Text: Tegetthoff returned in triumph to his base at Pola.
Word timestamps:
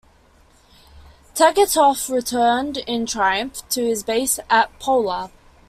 Tegetthoff 1.35 2.09
returned 2.09 2.77
in 2.77 3.05
triumph 3.05 3.61
to 3.69 3.85
his 3.85 4.01
base 4.01 4.39
at 4.49 4.79
Pola. 4.79 5.29